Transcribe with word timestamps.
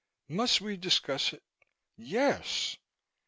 Must 0.29 0.61
we 0.61 0.77
discuss 0.77 1.31
it?" 1.31 1.43
"Yes!" 1.95 2.75